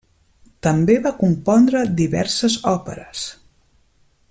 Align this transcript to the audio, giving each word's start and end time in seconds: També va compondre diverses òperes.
També 0.67 0.95
va 1.03 1.11
compondre 1.19 1.83
diverses 2.01 2.57
òperes. 2.73 3.29